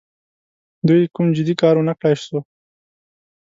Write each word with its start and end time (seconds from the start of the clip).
دوی 0.87 1.03
کوم 1.15 1.27
جدي 1.37 1.53
کار 1.61 1.75
ونه 1.77 1.93
کړای 1.99 2.15
سو. 2.25 2.37